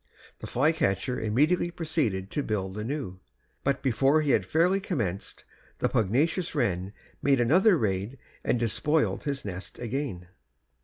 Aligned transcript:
The 0.39 0.47
flycatcher 0.47 1.19
immediately 1.19 1.69
proceeded 1.69 2.31
to 2.31 2.41
build 2.41 2.75
anew, 2.75 3.19
but 3.63 3.83
before 3.83 4.23
he 4.23 4.31
had 4.31 4.47
fairly 4.47 4.79
commenced, 4.79 5.43
the 5.77 5.89
pugnacious 5.89 6.55
wren 6.55 6.91
made 7.21 7.39
another 7.39 7.77
raid 7.77 8.17
and 8.43 8.57
despoiled 8.59 9.25
his 9.25 9.45
nest 9.45 9.77
again. 9.77 10.27